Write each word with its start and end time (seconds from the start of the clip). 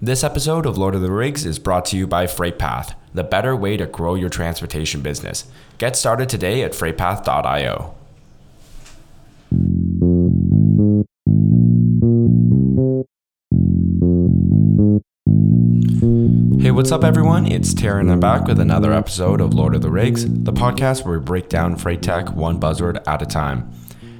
This 0.00 0.22
episode 0.22 0.64
of 0.64 0.78
Lord 0.78 0.94
of 0.94 1.00
the 1.00 1.10
Rigs 1.10 1.44
is 1.44 1.58
brought 1.58 1.84
to 1.86 1.96
you 1.96 2.06
by 2.06 2.26
FreightPath, 2.26 2.94
the 3.12 3.24
better 3.24 3.56
way 3.56 3.76
to 3.76 3.84
grow 3.84 4.14
your 4.14 4.28
transportation 4.28 5.00
business. 5.00 5.50
Get 5.78 5.96
started 5.96 6.28
today 6.28 6.62
at 6.62 6.70
freightpath.io. 6.70 7.96
Hey, 16.62 16.70
what's 16.70 16.92
up, 16.92 17.02
everyone? 17.02 17.50
It's 17.50 17.74
Terry, 17.74 18.00
and 18.00 18.12
I'm 18.12 18.20
back 18.20 18.46
with 18.46 18.60
another 18.60 18.92
episode 18.92 19.40
of 19.40 19.52
Lord 19.52 19.74
of 19.74 19.82
the 19.82 19.90
Rigs, 19.90 20.24
the 20.26 20.52
podcast 20.52 21.04
where 21.04 21.18
we 21.18 21.24
break 21.24 21.48
down 21.48 21.74
freight 21.74 22.02
tech 22.02 22.32
one 22.32 22.60
buzzword 22.60 23.02
at 23.08 23.20
a 23.20 23.26
time. 23.26 23.68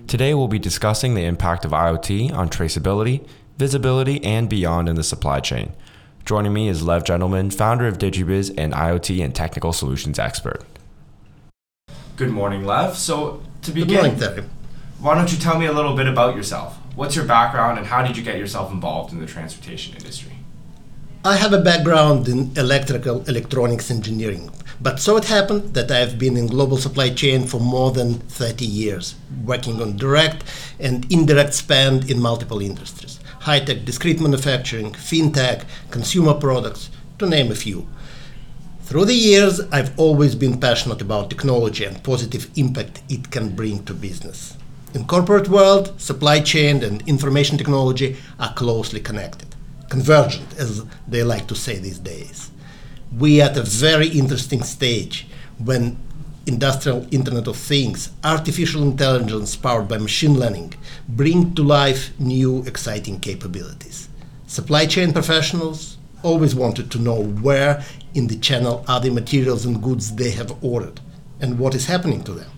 Today, 0.08 0.34
we'll 0.34 0.48
be 0.48 0.58
discussing 0.58 1.14
the 1.14 1.24
impact 1.24 1.64
of 1.64 1.70
IoT 1.70 2.32
on 2.32 2.48
traceability, 2.48 3.28
visibility, 3.58 4.24
and 4.24 4.48
beyond 4.48 4.88
in 4.88 4.94
the 4.94 5.02
supply 5.02 5.40
chain. 5.40 5.72
Joining 6.24 6.52
me 6.52 6.68
is 6.68 6.82
Lev 6.82 7.04
Gendelman, 7.04 7.52
founder 7.52 7.86
of 7.86 7.98
DigiBiz 7.98 8.54
and 8.56 8.72
IoT 8.72 9.22
and 9.24 9.34
technical 9.34 9.72
solutions 9.72 10.18
expert. 10.18 10.62
Good 12.16 12.30
morning, 12.30 12.64
Lev. 12.64 12.96
So, 12.96 13.42
to 13.62 13.72
begin, 13.72 14.16
Good 14.16 14.20
morning, 14.20 14.50
why 15.00 15.14
don't 15.14 15.32
you 15.32 15.38
tell 15.38 15.58
me 15.58 15.66
a 15.66 15.72
little 15.72 15.96
bit 15.96 16.06
about 16.06 16.36
yourself? 16.36 16.76
What's 16.94 17.16
your 17.16 17.24
background, 17.24 17.78
and 17.78 17.86
how 17.86 18.06
did 18.06 18.16
you 18.16 18.22
get 18.22 18.38
yourself 18.38 18.72
involved 18.72 19.12
in 19.12 19.20
the 19.20 19.26
transportation 19.26 19.94
industry? 19.96 20.32
I 21.24 21.36
have 21.36 21.52
a 21.52 21.60
background 21.60 22.28
in 22.28 22.52
electrical 22.56 23.24
electronics 23.28 23.90
engineering, 23.90 24.50
but 24.80 25.00
so 25.00 25.16
it 25.16 25.24
happened 25.24 25.74
that 25.74 25.90
I 25.90 25.98
have 25.98 26.18
been 26.18 26.36
in 26.36 26.46
global 26.46 26.76
supply 26.76 27.10
chain 27.10 27.46
for 27.46 27.60
more 27.60 27.90
than 27.90 28.14
30 28.14 28.64
years, 28.64 29.16
working 29.44 29.82
on 29.82 29.96
direct 29.96 30.44
and 30.78 31.10
indirect 31.12 31.54
spend 31.54 32.08
in 32.08 32.20
multiple 32.20 32.60
industries 32.60 33.18
high 33.40 33.60
tech, 33.60 33.84
discrete 33.84 34.20
manufacturing, 34.20 34.92
fintech, 34.92 35.64
consumer 35.90 36.34
products, 36.34 36.90
to 37.18 37.26
name 37.26 37.50
a 37.50 37.54
few. 37.54 37.86
Through 38.82 39.04
the 39.04 39.14
years, 39.14 39.60
I've 39.70 39.98
always 39.98 40.34
been 40.34 40.58
passionate 40.58 41.02
about 41.02 41.28
technology 41.28 41.84
and 41.84 42.02
positive 42.02 42.50
impact 42.56 43.02
it 43.08 43.30
can 43.30 43.54
bring 43.54 43.84
to 43.84 43.92
business. 43.92 44.56
In 44.94 45.04
corporate 45.04 45.48
world, 45.48 46.00
supply 46.00 46.40
chain 46.40 46.82
and 46.82 47.06
information 47.06 47.58
technology 47.58 48.16
are 48.40 48.54
closely 48.54 49.00
connected, 49.00 49.54
convergent 49.90 50.56
as 50.58 50.84
they 51.06 51.22
like 51.22 51.46
to 51.48 51.54
say 51.54 51.78
these 51.78 51.98
days. 51.98 52.50
We 53.16 53.42
are 53.42 53.50
at 53.50 53.58
a 53.58 53.62
very 53.62 54.08
interesting 54.08 54.62
stage 54.62 55.26
when 55.58 55.98
industrial 56.48 57.06
internet 57.12 57.46
of 57.46 57.56
things 57.56 58.10
artificial 58.24 58.82
intelligence 58.82 59.54
powered 59.54 59.86
by 59.86 59.98
machine 59.98 60.38
learning 60.38 60.72
bring 61.08 61.54
to 61.54 61.62
life 61.62 62.10
new 62.18 62.62
exciting 62.64 63.20
capabilities 63.20 64.08
supply 64.46 64.86
chain 64.86 65.12
professionals 65.12 65.98
always 66.22 66.54
wanted 66.54 66.90
to 66.90 66.98
know 66.98 67.22
where 67.46 67.84
in 68.14 68.26
the 68.28 68.38
channel 68.38 68.84
are 68.88 69.00
the 69.00 69.10
materials 69.10 69.64
and 69.66 69.82
goods 69.82 70.14
they 70.16 70.30
have 70.30 70.52
ordered 70.64 71.00
and 71.40 71.58
what 71.58 71.74
is 71.74 71.86
happening 71.86 72.22
to 72.24 72.32
them 72.32 72.50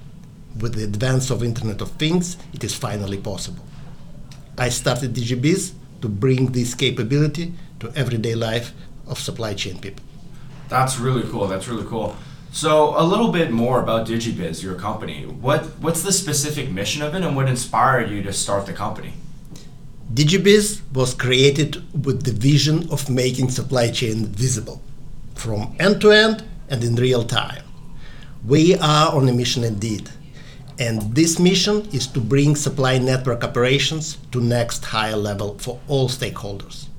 with 0.60 0.74
the 0.74 0.84
advance 0.84 1.28
of 1.30 1.42
internet 1.42 1.80
of 1.80 1.90
things 1.92 2.36
it 2.52 2.62
is 2.62 2.74
finally 2.74 3.18
possible 3.18 3.64
i 4.56 4.68
started 4.68 5.12
digibiz 5.12 5.72
to 6.00 6.08
bring 6.08 6.46
this 6.52 6.74
capability 6.74 7.52
to 7.80 7.92
everyday 7.96 8.34
life 8.34 8.72
of 9.06 9.18
supply 9.18 9.52
chain 9.52 9.78
people 9.80 10.04
That's 10.70 11.00
really 11.00 11.28
cool. 11.28 11.48
That's 11.48 11.66
really 11.66 11.84
cool. 11.84 12.14
So, 12.52 12.98
a 12.98 13.04
little 13.04 13.30
bit 13.30 13.52
more 13.52 13.80
about 13.80 14.08
DigiBiz, 14.08 14.62
your 14.62 14.74
company. 14.74 15.24
What 15.24 15.66
what's 15.80 16.02
the 16.02 16.12
specific 16.12 16.70
mission 16.70 17.00
of 17.02 17.14
it, 17.14 17.22
and 17.22 17.36
what 17.36 17.48
inspired 17.48 18.10
you 18.10 18.22
to 18.24 18.32
start 18.32 18.66
the 18.66 18.72
company? 18.72 19.12
Digibiz 20.12 20.80
was 20.92 21.14
created 21.14 21.82
with 22.04 22.24
the 22.24 22.32
vision 22.32 22.90
of 22.90 23.08
making 23.08 23.50
supply 23.50 23.88
chain 23.92 24.26
visible 24.26 24.82
from 25.36 25.76
end 25.78 26.00
to 26.00 26.10
end 26.10 26.42
and 26.68 26.82
in 26.82 26.96
real 26.96 27.22
time. 27.22 27.62
We 28.44 28.74
are 28.74 29.14
on 29.14 29.28
a 29.28 29.32
mission 29.32 29.62
indeed. 29.62 30.10
And 30.80 31.14
this 31.14 31.38
mission 31.38 31.86
is 31.92 32.06
to 32.08 32.20
bring 32.20 32.56
supply 32.56 32.98
network 32.98 33.44
operations 33.44 34.18
to 34.32 34.40
next 34.40 34.84
higher 34.86 35.16
level 35.16 35.58
for 35.58 35.78
all 35.86 36.08
stakeholders. 36.08 36.89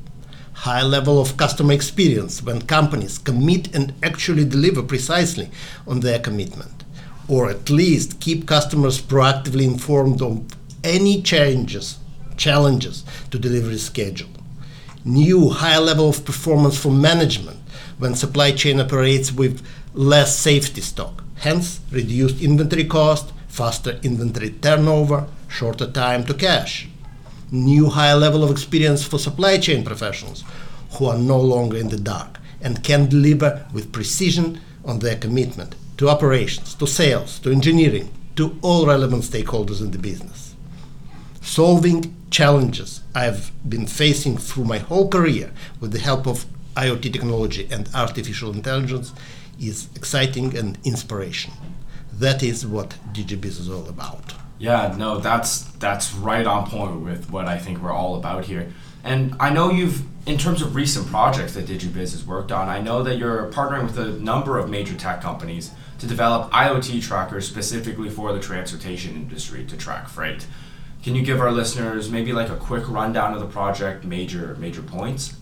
High 0.61 0.83
level 0.83 1.19
of 1.19 1.37
customer 1.37 1.73
experience 1.73 2.43
when 2.43 2.61
companies 2.61 3.17
commit 3.17 3.73
and 3.73 3.95
actually 4.03 4.45
deliver 4.45 4.83
precisely 4.83 5.49
on 5.87 6.01
their 6.01 6.19
commitment, 6.19 6.83
or 7.27 7.49
at 7.49 7.71
least 7.71 8.19
keep 8.19 8.45
customers 8.45 9.01
proactively 9.01 9.63
informed 9.63 10.21
of 10.21 10.45
any 10.83 11.23
changes 11.23 11.97
challenges 12.37 13.03
to 13.31 13.39
delivery 13.39 13.79
schedule. 13.79 14.29
New 15.03 15.49
high 15.49 15.79
level 15.79 16.09
of 16.09 16.25
performance 16.25 16.77
for 16.77 16.91
management 16.91 17.57
when 17.97 18.13
supply 18.13 18.51
chain 18.51 18.79
operates 18.79 19.31
with 19.31 19.65
less 19.95 20.37
safety 20.37 20.81
stock, 20.81 21.23
hence 21.37 21.79
reduced 21.91 22.39
inventory 22.39 22.85
cost, 22.85 23.33
faster 23.47 23.99
inventory 24.03 24.51
turnover, 24.51 25.27
shorter 25.47 25.91
time 25.91 26.23
to 26.23 26.35
cash. 26.35 26.87
New 27.51 27.89
higher 27.89 28.15
level 28.15 28.43
of 28.43 28.49
experience 28.49 29.03
for 29.03 29.19
supply 29.19 29.57
chain 29.57 29.83
professionals 29.83 30.43
who 30.93 31.05
are 31.05 31.17
no 31.17 31.39
longer 31.39 31.77
in 31.77 31.89
the 31.89 31.99
dark 31.99 32.39
and 32.61 32.83
can 32.83 33.07
deliver 33.09 33.67
with 33.73 33.91
precision 33.91 34.59
on 34.85 34.99
their 34.99 35.17
commitment 35.17 35.75
to 35.97 36.09
operations, 36.09 36.73
to 36.75 36.87
sales, 36.87 37.37
to 37.39 37.51
engineering, 37.51 38.09
to 38.35 38.57
all 38.61 38.87
relevant 38.87 39.23
stakeholders 39.23 39.81
in 39.81 39.91
the 39.91 39.99
business 39.99 40.51
solving 41.41 42.15
challenges 42.29 43.01
I've 43.13 43.51
been 43.67 43.87
facing 43.87 44.37
through 44.37 44.65
my 44.65 44.77
whole 44.77 45.09
career 45.09 45.51
with 45.81 45.91
the 45.91 45.99
help 45.99 46.25
of 46.25 46.45
IoT 46.75 47.11
technology 47.11 47.67
and 47.69 47.89
artificial 47.93 48.53
intelligence 48.53 49.11
is 49.59 49.89
exciting 49.95 50.55
and 50.55 50.77
inspiration. 50.85 51.51
That 52.13 52.41
is 52.41 52.65
what 52.65 52.95
DigiBiz 53.11 53.59
is 53.59 53.69
all 53.69 53.89
about. 53.89 54.33
Yeah, 54.61 54.93
no, 54.95 55.17
that's 55.17 55.63
that's 55.85 56.13
right 56.13 56.45
on 56.45 56.69
point 56.69 57.01
with 57.01 57.31
what 57.31 57.47
I 57.47 57.57
think 57.57 57.81
we're 57.81 57.91
all 57.91 58.15
about 58.15 58.45
here. 58.45 58.71
And 59.03 59.35
I 59.39 59.49
know 59.49 59.71
you've, 59.71 60.03
in 60.27 60.37
terms 60.37 60.61
of 60.61 60.75
recent 60.75 61.07
projects 61.07 61.55
that 61.55 61.65
DigiBiz 61.65 62.11
has 62.11 62.23
worked 62.23 62.51
on, 62.51 62.69
I 62.69 62.79
know 62.79 63.01
that 63.01 63.17
you're 63.17 63.49
partnering 63.51 63.85
with 63.85 63.97
a 63.97 64.11
number 64.19 64.59
of 64.59 64.69
major 64.69 64.93
tech 64.93 65.19
companies 65.19 65.71
to 65.97 66.05
develop 66.05 66.51
IoT 66.51 67.01
trackers 67.01 67.47
specifically 67.47 68.07
for 68.07 68.33
the 68.33 68.39
transportation 68.39 69.15
industry 69.15 69.65
to 69.65 69.75
track 69.75 70.07
freight. 70.07 70.45
Can 71.01 71.15
you 71.15 71.23
give 71.23 71.41
our 71.41 71.51
listeners 71.51 72.11
maybe 72.11 72.31
like 72.31 72.49
a 72.49 72.55
quick 72.55 72.87
rundown 72.87 73.33
of 73.33 73.39
the 73.39 73.47
project, 73.47 74.05
major 74.05 74.55
major 74.59 74.83
points? 74.83 75.33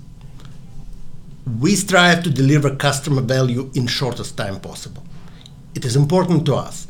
We 1.60 1.76
strive 1.76 2.24
to 2.24 2.30
deliver 2.30 2.74
customer 2.74 3.22
value 3.22 3.70
in 3.76 3.88
shortest 3.88 4.38
time 4.38 4.62
possible. 4.62 5.04
It 5.76 5.84
is 5.84 5.98
important 5.98 6.46
to 6.46 6.56
us 6.56 6.88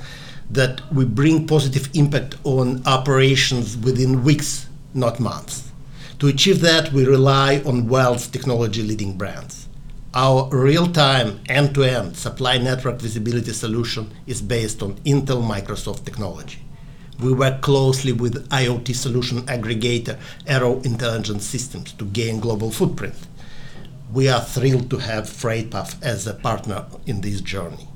that 0.50 0.82
we 0.92 1.06
bring 1.06 1.46
positive 1.46 1.90
impact 1.94 2.36
on 2.44 2.82
operations 2.86 3.78
within 3.78 4.24
weeks, 4.24 4.68
not 4.94 5.20
months. 5.20 5.72
To 6.20 6.28
achieve 6.28 6.62
that, 6.62 6.92
we 6.92 7.06
rely 7.06 7.62
on 7.66 7.88
world's 7.88 8.28
technology 8.28 8.82
leading 8.82 9.18
brands. 9.18 9.68
Our 10.14 10.50
real 10.52 10.88
time, 10.88 11.40
end 11.48 11.76
to 11.76 11.84
end 11.84 12.18
supply 12.18 12.58
network 12.58 13.00
visibility 13.00 13.54
solution 13.54 14.12
is 14.26 14.42
based 14.42 14.82
on 14.82 14.96
Intel 15.06 15.44
Microsoft 15.44 16.04
technology. 16.04 16.60
We 17.20 17.34
work 17.34 17.62
closely 17.62 18.14
with 18.14 18.50
IoT 18.50 18.96
solution 18.96 19.42
aggregator 19.42 20.18
Arrow 20.48 20.80
Intelligent 20.82 21.44
Systems 21.44 21.92
to 21.94 22.06
gain 22.06 22.40
global 22.40 22.72
footprint. 22.72 23.16
We 24.12 24.30
are 24.30 24.42
thrilled 24.42 24.90
to 24.90 24.98
have 25.00 25.26
FreightPath 25.26 26.02
as 26.02 26.26
a 26.26 26.34
partner 26.34 26.86
in 27.06 27.22
this 27.22 27.42
journey. 27.42 27.89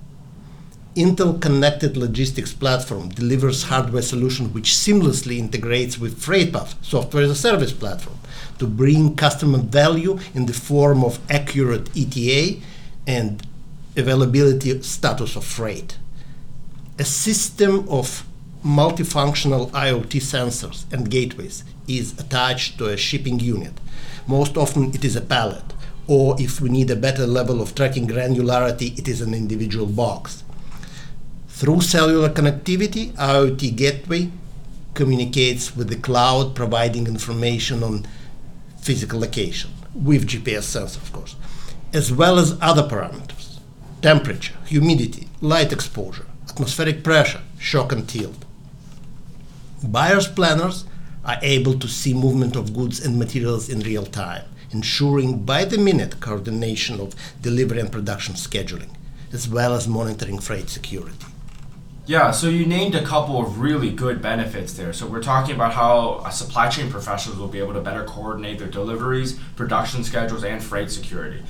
Intel 0.95 1.41
Connected 1.41 1.97
Logistics 1.97 2.53
Platform 2.53 3.09
delivers 3.09 3.63
hardware 3.63 4.03
solution 4.03 4.53
which 4.53 4.73
seamlessly 4.73 5.39
integrates 5.39 5.97
with 5.97 6.21
FreightPath 6.21 6.75
software 6.83 7.23
as 7.23 7.31
a 7.31 7.35
service 7.35 7.73
platform 7.73 8.19
to 8.59 8.67
bring 8.67 9.15
customer 9.15 9.57
value 9.57 10.19
in 10.35 10.45
the 10.45 10.53
form 10.53 11.03
of 11.03 11.19
accurate 11.31 11.89
ETA 11.97 12.59
and 13.07 13.47
availability 13.97 14.79
status 14.83 15.35
of 15.35 15.43
freight. 15.43 15.97
A 16.99 17.03
system 17.03 17.89
of 17.89 18.23
multifunctional 18.63 19.71
IoT 19.71 20.21
sensors 20.21 20.85
and 20.93 21.09
gateways 21.09 21.63
is 21.87 22.13
attached 22.19 22.77
to 22.77 22.85
a 22.85 22.97
shipping 22.97 23.39
unit. 23.39 23.73
Most 24.27 24.57
often 24.57 24.93
it 24.93 25.03
is 25.03 25.15
a 25.15 25.21
pallet, 25.21 25.73
or 26.05 26.39
if 26.39 26.61
we 26.61 26.69
need 26.69 26.91
a 26.91 26.95
better 26.95 27.25
level 27.25 27.63
of 27.63 27.73
tracking 27.73 28.07
granularity, 28.07 28.95
it 28.99 29.07
is 29.07 29.21
an 29.21 29.33
individual 29.33 29.87
box. 29.87 30.42
Through 31.53 31.81
cellular 31.81 32.29
connectivity, 32.29 33.13
IoT 33.13 33.75
gateway 33.75 34.31
communicates 34.95 35.75
with 35.75 35.87
the 35.89 35.95
cloud, 35.95 36.55
providing 36.55 37.05
information 37.07 37.83
on 37.83 38.07
physical 38.81 39.19
location, 39.19 39.71
with 39.93 40.27
GPS 40.27 40.63
sensor, 40.63 40.99
of 40.99 41.13
course, 41.13 41.35
as 41.93 42.11
well 42.11 42.39
as 42.39 42.57
other 42.59 42.83
parameters 42.83 43.59
temperature, 44.01 44.55
humidity, 44.65 45.29
light 45.39 45.71
exposure, 45.71 46.25
atmospheric 46.49 47.03
pressure, 47.03 47.41
shock 47.57 47.93
and 47.93 48.09
tilt. 48.09 48.43
Buyers 49.83 50.27
planners 50.27 50.85
are 51.23 51.37
able 51.41 51.79
to 51.79 51.87
see 51.87 52.13
movement 52.13 52.57
of 52.57 52.73
goods 52.73 52.99
and 52.99 53.17
materials 53.17 53.69
in 53.69 53.79
real 53.79 54.05
time 54.05 54.43
ensuring 54.71 55.43
by 55.43 55.63
the 55.63 55.77
minute 55.77 56.19
coordination 56.19 56.99
of 56.99 57.13
delivery 57.41 57.79
and 57.79 57.91
production 57.91 58.33
scheduling, 58.33 58.89
as 59.31 59.47
well 59.47 59.73
as 59.73 59.87
monitoring 59.87 60.39
freight 60.39 60.67
security. 60.67 61.27
Yeah, 62.05 62.31
so 62.31 62.49
you 62.49 62.65
named 62.65 62.95
a 62.95 63.05
couple 63.05 63.39
of 63.39 63.59
really 63.59 63.89
good 63.89 64.21
benefits 64.21 64.73
there. 64.73 64.91
So 64.91 65.07
we're 65.07 65.23
talking 65.23 65.55
about 65.55 65.73
how 65.73 66.27
supply 66.31 66.67
chain 66.67 66.91
professionals 66.91 67.39
will 67.39 67.47
be 67.47 67.59
able 67.59 67.73
to 67.73 67.79
better 67.79 68.03
coordinate 68.03 68.59
their 68.59 68.67
deliveries, 68.67 69.39
production 69.55 70.03
schedules, 70.03 70.43
and 70.43 70.61
freight 70.61 70.91
security. 70.91 71.41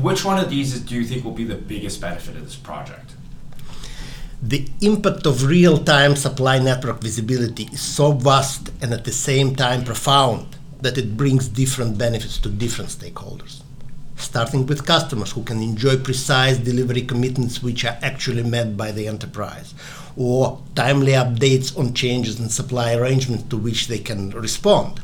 Which 0.00 0.24
one 0.24 0.40
of 0.40 0.50
these 0.50 0.80
do 0.80 0.96
you 0.96 1.04
think 1.04 1.24
will 1.24 1.30
be 1.30 1.44
the 1.44 1.54
biggest 1.54 2.00
benefit 2.00 2.34
of 2.34 2.42
this 2.42 2.56
project? 2.56 3.12
The 4.42 4.68
impact 4.80 5.24
of 5.26 5.44
real 5.44 5.78
time 5.78 6.16
supply 6.16 6.58
network 6.58 7.00
visibility 7.00 7.68
is 7.72 7.80
so 7.80 8.10
vast 8.10 8.70
and 8.82 8.92
at 8.92 9.04
the 9.04 9.12
same 9.12 9.54
time 9.54 9.84
profound 9.84 10.56
that 10.80 10.98
it 10.98 11.16
brings 11.16 11.46
different 11.46 11.96
benefits 11.96 12.38
to 12.38 12.48
different 12.48 12.90
stakeholders. 12.90 13.62
Starting 14.20 14.66
with 14.66 14.86
customers 14.86 15.32
who 15.32 15.42
can 15.42 15.60
enjoy 15.60 15.96
precise 15.96 16.58
delivery 16.58 17.02
commitments 17.02 17.62
which 17.62 17.84
are 17.84 17.98
actually 18.02 18.42
met 18.42 18.76
by 18.76 18.92
the 18.92 19.08
enterprise, 19.08 19.74
or 20.16 20.62
timely 20.74 21.12
updates 21.12 21.76
on 21.76 21.94
changes 21.94 22.38
in 22.38 22.48
supply 22.48 22.94
arrangements 22.94 23.44
to 23.44 23.56
which 23.56 23.88
they 23.88 23.98
can 23.98 24.30
respond 24.30 25.00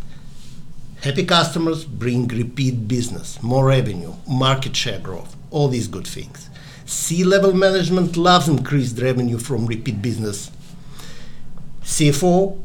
Happy 1.02 1.24
customers 1.24 1.84
bring 1.84 2.26
repeat 2.26 2.88
business, 2.88 3.40
more 3.42 3.66
revenue, 3.66 4.14
market 4.26 4.74
share 4.74 4.98
growth, 4.98 5.36
all 5.50 5.68
these 5.68 5.86
good 5.88 6.06
things. 6.06 6.48
C 6.86 7.22
level 7.22 7.52
management 7.52 8.16
loves 8.16 8.48
increased 8.48 8.98
revenue 9.00 9.38
from 9.38 9.66
repeat 9.66 10.00
business. 10.00 10.50
CFO 11.82 12.60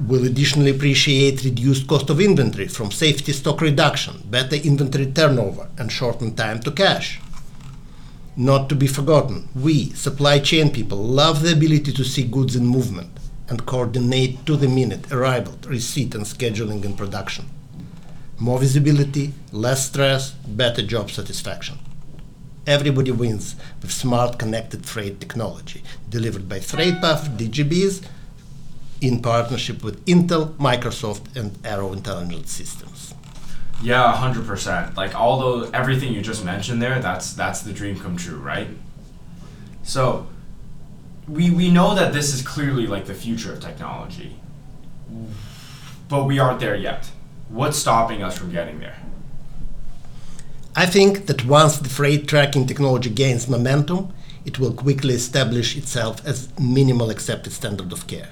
will 0.00 0.24
additionally 0.24 0.70
appreciate 0.70 1.44
reduced 1.44 1.86
cost 1.86 2.10
of 2.10 2.20
inventory 2.20 2.68
from 2.68 2.90
safety 2.90 3.32
stock 3.32 3.60
reduction, 3.60 4.22
better 4.30 4.56
inventory 4.56 5.10
turnover, 5.12 5.68
and 5.78 5.90
shortened 5.90 6.36
time 6.36 6.60
to 6.60 6.70
cash. 6.70 7.20
Not 8.36 8.68
to 8.68 8.74
be 8.74 8.86
forgotten, 8.86 9.48
we, 9.54 9.90
supply 9.90 10.38
chain 10.40 10.70
people, 10.70 10.98
love 10.98 11.42
the 11.42 11.52
ability 11.52 11.92
to 11.92 12.04
see 12.04 12.24
goods 12.24 12.54
in 12.54 12.66
movement 12.66 13.18
and 13.48 13.64
coordinate 13.64 14.44
to 14.46 14.56
the 14.56 14.68
minute 14.68 15.10
arrival, 15.10 15.58
receipt, 15.66 16.14
and 16.14 16.24
scheduling 16.24 16.84
in 16.84 16.94
production 16.94 17.48
more 18.38 18.58
visibility, 18.58 19.32
less 19.50 19.86
stress, 19.86 20.32
better 20.32 20.82
job 20.82 21.10
satisfaction. 21.10 21.78
Everybody 22.66 23.12
wins 23.12 23.56
with 23.80 23.92
smart 23.92 24.38
connected 24.38 24.84
freight 24.84 25.20
technology 25.20 25.82
delivered 26.10 26.48
by 26.48 26.58
FreightPath 26.58 27.36
DigiBiz 27.38 28.04
in 29.00 29.20
partnership 29.20 29.82
with 29.84 30.04
Intel, 30.06 30.54
Microsoft, 30.56 31.36
and 31.36 31.58
Arrow 31.64 31.92
Intelligent 31.92 32.48
Systems. 32.48 33.14
Yeah, 33.82 34.12
hundred 34.12 34.46
percent. 34.46 34.96
Like 34.96 35.14
all 35.14 35.38
those, 35.38 35.70
everything 35.72 36.12
you 36.12 36.22
just 36.22 36.44
mentioned 36.44 36.80
there, 36.80 36.98
that's 37.00 37.34
that's 37.34 37.60
the 37.60 37.72
dream 37.72 37.98
come 37.98 38.16
true, 38.16 38.38
right? 38.38 38.68
So, 39.82 40.26
we 41.28 41.50
we 41.50 41.70
know 41.70 41.94
that 41.94 42.12
this 42.12 42.32
is 42.34 42.42
clearly 42.42 42.86
like 42.86 43.06
the 43.06 43.14
future 43.14 43.52
of 43.52 43.60
technology, 43.60 44.36
but 46.08 46.24
we 46.24 46.38
aren't 46.38 46.60
there 46.60 46.74
yet. 46.74 47.10
What's 47.48 47.78
stopping 47.78 48.22
us 48.22 48.36
from 48.38 48.50
getting 48.50 48.80
there? 48.80 48.96
I 50.74 50.86
think 50.86 51.26
that 51.26 51.44
once 51.46 51.78
the 51.78 51.88
freight 51.88 52.28
tracking 52.28 52.66
technology 52.66 53.10
gains 53.10 53.48
momentum, 53.48 54.12
it 54.44 54.58
will 54.58 54.72
quickly 54.72 55.14
establish 55.14 55.76
itself 55.76 56.24
as 56.26 56.48
minimal 56.58 57.10
accepted 57.10 57.52
standard 57.52 57.92
of 57.92 58.06
care. 58.06 58.28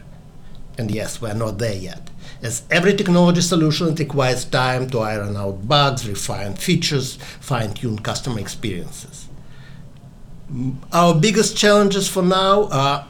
And 0.76 0.90
yes, 0.90 1.20
we're 1.20 1.34
not 1.34 1.58
there 1.58 1.74
yet. 1.76 2.10
As 2.42 2.62
every 2.70 2.94
technology 2.94 3.40
solution, 3.40 3.88
it 3.88 3.98
requires 3.98 4.44
time 4.44 4.90
to 4.90 5.00
iron 5.00 5.36
out 5.36 5.66
bugs, 5.66 6.08
refine 6.08 6.54
features, 6.54 7.16
fine 7.40 7.74
tune 7.74 7.98
customer 7.98 8.40
experiences. 8.40 9.28
Mm, 10.52 10.76
our 10.92 11.14
biggest 11.14 11.56
challenges 11.56 12.08
for 12.08 12.22
now 12.22 12.68
are 12.70 13.06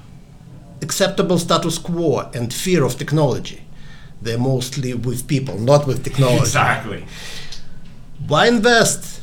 acceptable 0.82 1.38
status 1.38 1.78
quo 1.78 2.30
and 2.34 2.52
fear 2.52 2.84
of 2.84 2.96
technology 2.98 3.64
they're 4.24 4.38
mostly 4.38 4.94
with 4.94 5.26
people, 5.28 5.58
not 5.58 5.86
with 5.86 6.02
technology. 6.02 6.40
Exactly. 6.42 7.06
Why 8.26 8.48
invest 8.48 9.20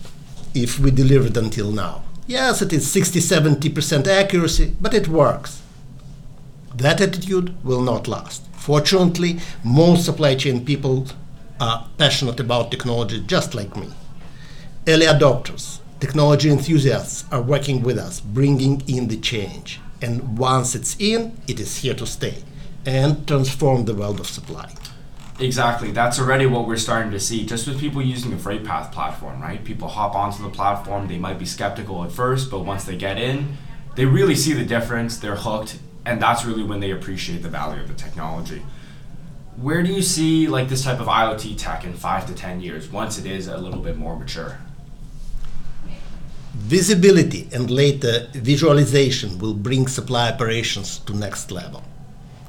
if 0.53 0.79
we 0.79 0.91
delivered 0.91 1.35
until 1.37 1.71
now? 1.71 2.03
Yes, 2.27 2.61
it 2.61 2.71
is 2.71 2.89
60 2.91 3.19
70% 3.19 4.07
accuracy, 4.07 4.75
but 4.79 4.93
it 4.93 5.07
works. 5.07 5.60
That 6.81 6.99
attitude 6.99 7.63
will 7.63 7.81
not 7.81 8.07
last. 8.07 8.43
Fortunately, 8.53 9.39
most 9.63 10.03
supply 10.03 10.33
chain 10.33 10.65
people 10.65 11.05
are 11.59 11.87
passionate 11.99 12.39
about 12.39 12.71
technology 12.71 13.21
just 13.27 13.53
like 13.53 13.75
me. 13.75 13.87
Early 14.87 15.05
adopters, 15.05 15.77
technology 15.99 16.49
enthusiasts 16.49 17.25
are 17.31 17.41
working 17.41 17.83
with 17.83 17.99
us, 17.99 18.19
bringing 18.19 18.81
in 18.87 19.09
the 19.09 19.17
change. 19.17 19.79
And 20.01 20.39
once 20.39 20.73
it's 20.73 20.95
in, 20.99 21.37
it 21.47 21.59
is 21.59 21.77
here 21.77 21.93
to 21.93 22.07
stay 22.07 22.37
and 22.83 23.27
transform 23.27 23.85
the 23.85 23.93
world 23.93 24.19
of 24.19 24.25
supply. 24.25 24.73
Exactly. 25.39 25.91
That's 25.91 26.19
already 26.19 26.47
what 26.47 26.65
we're 26.67 26.77
starting 26.77 27.11
to 27.11 27.19
see 27.19 27.45
just 27.45 27.67
with 27.67 27.79
people 27.79 28.01
using 28.01 28.31
the 28.31 28.37
FreightPath 28.37 28.91
platform, 28.91 29.39
right? 29.39 29.63
People 29.63 29.87
hop 29.87 30.15
onto 30.15 30.41
the 30.41 30.49
platform, 30.49 31.07
they 31.07 31.19
might 31.19 31.37
be 31.37 31.45
skeptical 31.45 32.03
at 32.03 32.11
first, 32.11 32.49
but 32.49 32.61
once 32.61 32.85
they 32.85 32.97
get 32.97 33.19
in, 33.19 33.55
they 33.95 34.05
really 34.05 34.35
see 34.35 34.53
the 34.53 34.65
difference, 34.65 35.17
they're 35.17 35.35
hooked, 35.35 35.77
and 36.05 36.21
that's 36.21 36.45
really 36.45 36.63
when 36.63 36.79
they 36.79 36.91
appreciate 36.91 37.43
the 37.43 37.49
value 37.49 37.81
of 37.81 37.87
the 37.87 37.93
technology. 37.93 38.61
Where 39.57 39.83
do 39.83 39.91
you 39.91 40.01
see 40.01 40.47
like 40.47 40.69
this 40.69 40.83
type 40.83 40.99
of 40.99 41.07
IoT 41.07 41.57
tech 41.57 41.83
in 41.83 41.93
5 41.93 42.27
to 42.27 42.33
10 42.33 42.61
years 42.61 42.89
once 42.89 43.19
it 43.19 43.25
is 43.25 43.47
a 43.47 43.57
little 43.57 43.81
bit 43.81 43.97
more 43.97 44.17
mature? 44.17 44.57
Visibility 46.53 47.47
and 47.53 47.69
later 47.69 48.27
visualization 48.33 49.37
will 49.39 49.53
bring 49.53 49.87
supply 49.87 50.29
operations 50.29 50.99
to 50.99 51.15
next 51.15 51.51
level. 51.51 51.83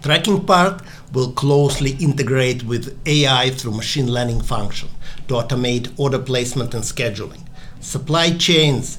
Tracking 0.02 0.44
part 0.44 0.82
will 1.12 1.32
closely 1.32 1.92
integrate 2.00 2.64
with 2.64 2.98
AI 3.06 3.50
through 3.50 3.72
machine 3.72 4.12
learning 4.12 4.40
function 4.40 4.88
to 5.28 5.34
automate 5.34 5.92
order 5.98 6.18
placement 6.18 6.74
and 6.74 6.82
scheduling. 6.82 7.42
Supply 7.80 8.30
chains, 8.30 8.98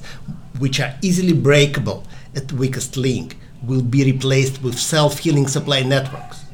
which 0.58 0.80
are 0.80 0.94
easily 1.02 1.34
breakable 1.34 2.04
at 2.34 2.52
weakest 2.52 2.96
link, 2.96 3.36
will 3.66 3.82
be 3.82 4.04
replaced 4.04 4.62
with 4.62 4.78
self-healing 4.78 5.48
supply 5.48 5.82
networks. 5.82 6.44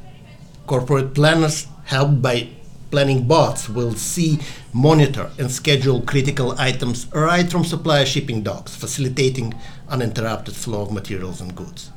Corporate 0.66 1.14
planners, 1.14 1.66
helped 1.84 2.22
by 2.22 2.48
planning 2.90 3.26
bots, 3.26 3.68
will 3.68 3.94
see, 3.94 4.38
monitor, 4.72 5.30
and 5.38 5.50
schedule 5.50 6.02
critical 6.02 6.54
items 6.58 7.06
right 7.12 7.50
from 7.50 7.64
supplier 7.64 8.06
shipping 8.06 8.42
docks, 8.42 8.74
facilitating 8.74 9.54
uninterrupted 9.88 10.54
flow 10.54 10.82
of 10.82 10.92
materials 10.92 11.40
and 11.40 11.54
goods. 11.54 11.90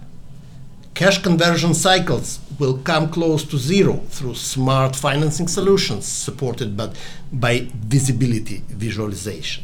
Cash 0.94 1.24
conversion 1.24 1.74
cycles 1.74 2.40
will 2.60 2.78
come 2.78 3.10
close 3.10 3.44
to 3.46 3.58
zero 3.58 3.98
through 4.10 4.36
smart 4.36 4.96
financing 4.96 5.48
solutions 5.48 6.06
supported 6.06 6.78
by, 6.78 6.94
by 7.32 7.68
visibility 7.74 8.64
visualization. 8.70 9.64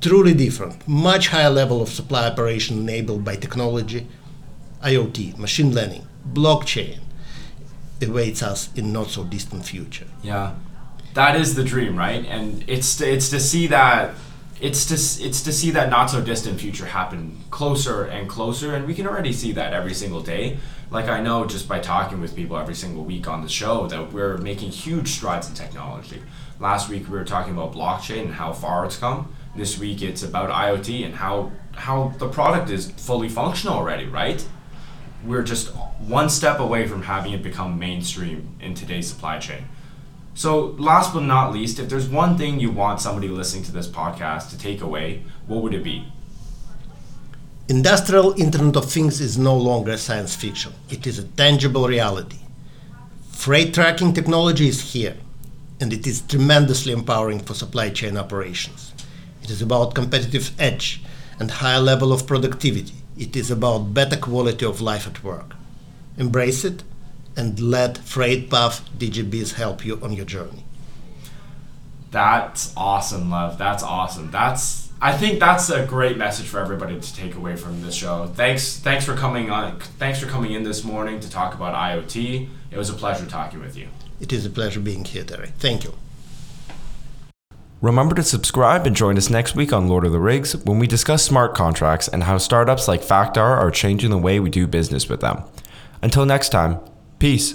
Truly 0.00 0.32
different, 0.32 0.88
much 0.88 1.28
higher 1.28 1.50
level 1.50 1.82
of 1.82 1.90
supply 1.90 2.26
operation 2.26 2.78
enabled 2.78 3.24
by 3.24 3.36
technology, 3.36 4.06
IoT, 4.82 5.36
machine 5.36 5.74
learning, 5.74 6.06
blockchain 6.32 7.00
awaits 8.02 8.42
us 8.42 8.70
in 8.74 8.92
not 8.92 9.08
so 9.08 9.24
distant 9.24 9.66
future. 9.66 10.06
Yeah. 10.22 10.54
That 11.12 11.36
is 11.36 11.54
the 11.54 11.64
dream, 11.64 11.96
right? 11.96 12.24
And 12.24 12.64
it's 12.66 12.96
to, 12.96 13.10
it's 13.10 13.28
to 13.30 13.40
see 13.40 13.66
that 13.66 14.14
it's 14.60 14.84
to 14.86 15.24
it's 15.26 15.42
to 15.42 15.52
see 15.52 15.70
that 15.70 15.88
not 15.88 16.10
so 16.10 16.20
distant 16.20 16.60
future 16.60 16.84
happen 16.84 17.38
closer 17.50 18.04
and 18.04 18.28
closer, 18.28 18.74
and 18.74 18.86
we 18.86 18.94
can 18.94 19.06
already 19.06 19.32
see 19.32 19.52
that 19.52 19.72
every 19.72 19.94
single 19.94 20.20
day. 20.20 20.58
Like 20.90 21.08
I 21.08 21.20
know 21.22 21.46
just 21.46 21.68
by 21.68 21.78
talking 21.78 22.20
with 22.20 22.36
people 22.36 22.58
every 22.58 22.74
single 22.74 23.04
week 23.04 23.26
on 23.26 23.42
the 23.42 23.48
show 23.48 23.86
that 23.86 24.12
we're 24.12 24.36
making 24.36 24.70
huge 24.70 25.08
strides 25.08 25.48
in 25.48 25.54
technology. 25.54 26.22
Last 26.58 26.88
week 26.88 27.08
we 27.08 27.16
were 27.16 27.24
talking 27.24 27.54
about 27.54 27.72
blockchain 27.72 28.22
and 28.22 28.34
how 28.34 28.52
far 28.52 28.84
it's 28.84 28.96
come. 28.96 29.34
This 29.56 29.78
week 29.78 30.02
it's 30.02 30.22
about 30.22 30.50
IoT 30.50 31.04
and 31.04 31.14
how 31.14 31.50
how 31.72 32.12
the 32.18 32.28
product 32.28 32.70
is 32.70 32.90
fully 32.92 33.28
functional 33.28 33.74
already, 33.74 34.06
right? 34.06 34.44
We're 35.24 35.42
just 35.42 35.68
one 35.98 36.28
step 36.30 36.60
away 36.60 36.86
from 36.86 37.02
having 37.02 37.32
it 37.32 37.42
become 37.42 37.78
mainstream 37.78 38.56
in 38.60 38.74
today's 38.74 39.08
supply 39.08 39.38
chain. 39.38 39.64
So, 40.34 40.76
last 40.78 41.12
but 41.12 41.24
not 41.24 41.52
least, 41.52 41.78
if 41.78 41.88
there's 41.88 42.08
one 42.08 42.38
thing 42.38 42.60
you 42.60 42.70
want 42.70 43.00
somebody 43.00 43.28
listening 43.28 43.64
to 43.64 43.72
this 43.72 43.88
podcast 43.88 44.50
to 44.50 44.58
take 44.58 44.80
away, 44.80 45.22
what 45.46 45.62
would 45.62 45.74
it 45.74 45.84
be? 45.84 46.12
Industrial 47.68 48.32
Internet 48.40 48.76
of 48.76 48.90
Things 48.90 49.20
is 49.20 49.36
no 49.36 49.56
longer 49.56 49.96
science 49.96 50.34
fiction, 50.34 50.72
it 50.88 51.06
is 51.06 51.18
a 51.18 51.24
tangible 51.24 51.86
reality. 51.86 52.38
Freight 53.30 53.74
tracking 53.74 54.12
technology 54.12 54.68
is 54.68 54.92
here, 54.92 55.16
and 55.80 55.92
it 55.92 56.06
is 56.06 56.22
tremendously 56.22 56.92
empowering 56.92 57.40
for 57.40 57.54
supply 57.54 57.90
chain 57.90 58.16
operations. 58.16 58.92
It 59.50 59.54
is 59.54 59.62
about 59.62 59.96
competitive 59.96 60.52
edge 60.60 61.02
and 61.40 61.50
higher 61.50 61.80
level 61.80 62.12
of 62.12 62.24
productivity. 62.24 62.94
It 63.18 63.34
is 63.34 63.50
about 63.50 63.92
better 63.92 64.16
quality 64.16 64.64
of 64.64 64.80
life 64.80 65.08
at 65.08 65.24
work. 65.24 65.56
Embrace 66.16 66.64
it 66.64 66.84
and 67.36 67.58
let 67.58 67.96
FreightPath 67.96 68.82
DigiBiz 68.96 69.54
help 69.54 69.84
you 69.84 69.98
on 70.04 70.12
your 70.12 70.24
journey. 70.24 70.62
That's 72.12 72.72
awesome, 72.76 73.32
Lev. 73.32 73.58
That's 73.58 73.82
awesome. 73.82 74.30
That's 74.30 74.88
I 75.02 75.16
think 75.16 75.40
that's 75.40 75.68
a 75.68 75.84
great 75.84 76.16
message 76.16 76.46
for 76.46 76.60
everybody 76.60 77.00
to 77.00 77.14
take 77.16 77.34
away 77.34 77.56
from 77.56 77.82
this 77.82 77.96
show. 77.96 78.30
Thanks 78.32 78.76
thanks 78.78 79.04
for 79.04 79.16
coming 79.16 79.50
on 79.50 79.80
thanks 79.98 80.20
for 80.20 80.26
coming 80.26 80.52
in 80.52 80.62
this 80.62 80.84
morning 80.84 81.18
to 81.18 81.28
talk 81.28 81.54
about 81.54 81.74
IoT. 81.74 82.48
It 82.70 82.78
was 82.78 82.88
a 82.88 82.94
pleasure 82.94 83.26
talking 83.26 83.58
with 83.58 83.76
you. 83.76 83.88
It 84.20 84.32
is 84.32 84.46
a 84.46 84.50
pleasure 84.50 84.78
being 84.78 85.04
here, 85.04 85.24
Terry. 85.24 85.48
Thank 85.58 85.82
you. 85.82 85.94
Remember 87.82 88.14
to 88.14 88.22
subscribe 88.22 88.86
and 88.86 88.94
join 88.94 89.16
us 89.16 89.30
next 89.30 89.56
week 89.56 89.72
on 89.72 89.88
Lord 89.88 90.04
of 90.04 90.12
the 90.12 90.20
Rigs 90.20 90.54
when 90.66 90.78
we 90.78 90.86
discuss 90.86 91.24
smart 91.24 91.54
contracts 91.54 92.08
and 92.08 92.24
how 92.24 92.36
startups 92.36 92.86
like 92.86 93.00
Factar 93.00 93.56
are 93.56 93.70
changing 93.70 94.10
the 94.10 94.18
way 94.18 94.38
we 94.38 94.50
do 94.50 94.66
business 94.66 95.08
with 95.08 95.22
them. 95.22 95.44
Until 96.02 96.26
next 96.26 96.50
time, 96.50 96.78
peace. 97.18 97.54